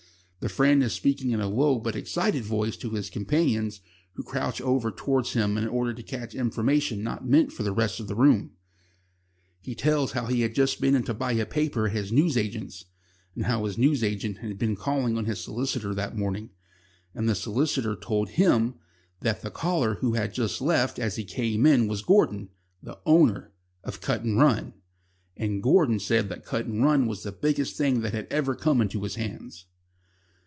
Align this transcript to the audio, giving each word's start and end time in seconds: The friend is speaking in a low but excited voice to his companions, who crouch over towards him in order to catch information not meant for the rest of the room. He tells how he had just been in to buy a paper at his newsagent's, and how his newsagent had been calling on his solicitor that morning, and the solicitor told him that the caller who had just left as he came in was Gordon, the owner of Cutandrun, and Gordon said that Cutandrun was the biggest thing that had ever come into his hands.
The 0.43 0.49
friend 0.49 0.81
is 0.81 0.91
speaking 0.93 1.29
in 1.29 1.39
a 1.39 1.47
low 1.47 1.77
but 1.77 1.95
excited 1.95 2.41
voice 2.43 2.75
to 2.77 2.89
his 2.89 3.11
companions, 3.11 3.79
who 4.13 4.23
crouch 4.23 4.59
over 4.59 4.89
towards 4.89 5.33
him 5.33 5.55
in 5.55 5.67
order 5.67 5.93
to 5.93 6.01
catch 6.01 6.33
information 6.33 7.03
not 7.03 7.23
meant 7.29 7.51
for 7.51 7.61
the 7.61 7.71
rest 7.71 7.99
of 7.99 8.07
the 8.07 8.15
room. 8.15 8.53
He 9.59 9.75
tells 9.75 10.13
how 10.13 10.25
he 10.25 10.41
had 10.41 10.55
just 10.55 10.81
been 10.81 10.95
in 10.95 11.03
to 11.03 11.13
buy 11.13 11.33
a 11.33 11.45
paper 11.45 11.85
at 11.89 11.93
his 11.93 12.11
newsagent's, 12.11 12.85
and 13.35 13.45
how 13.45 13.65
his 13.65 13.77
newsagent 13.77 14.39
had 14.39 14.57
been 14.57 14.75
calling 14.75 15.15
on 15.15 15.25
his 15.25 15.39
solicitor 15.39 15.93
that 15.93 16.17
morning, 16.17 16.49
and 17.13 17.29
the 17.29 17.35
solicitor 17.35 17.95
told 17.95 18.29
him 18.29 18.73
that 19.19 19.43
the 19.43 19.51
caller 19.51 19.97
who 20.01 20.13
had 20.15 20.33
just 20.33 20.59
left 20.59 20.97
as 20.97 21.17
he 21.17 21.23
came 21.23 21.67
in 21.67 21.87
was 21.87 22.01
Gordon, 22.01 22.49
the 22.81 22.97
owner 23.05 23.51
of 23.83 24.01
Cutandrun, 24.01 24.73
and 25.37 25.61
Gordon 25.61 25.99
said 25.99 26.29
that 26.29 26.43
Cutandrun 26.45 27.05
was 27.05 27.21
the 27.21 27.31
biggest 27.31 27.75
thing 27.77 28.01
that 28.01 28.13
had 28.15 28.25
ever 28.31 28.55
come 28.55 28.81
into 28.81 29.03
his 29.03 29.13
hands. 29.13 29.65